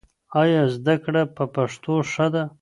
ایا 0.41 0.63
زده 0.75 0.95
کړه 1.03 1.21
په 1.35 1.43
پښتو 1.55 1.93
ښه 2.11 2.27
ده؟ 2.33 2.43